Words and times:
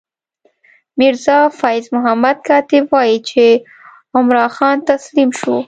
میرزا 0.99 1.39
فیض 1.61 1.85
محمد 1.93 2.37
کاتب 2.47 2.83
وايي 2.91 3.17
چې 3.29 3.45
عمرا 4.17 4.45
خان 4.55 4.77
تسلیم 4.89 5.29
شو. 5.39 5.55